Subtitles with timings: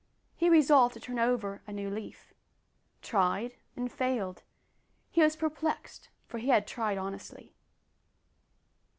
[0.35, 2.33] He resolved to turn over a new leaf.
[3.03, 4.41] Tried and failed.
[5.11, 7.53] He was perplexed, for he had tried honestly.